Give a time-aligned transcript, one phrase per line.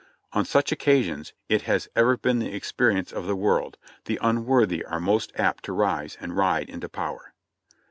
[0.33, 4.99] On such occasions, it has ever been the experience of the world, the unworthy are
[4.99, 7.33] most apt to rise and ride into power.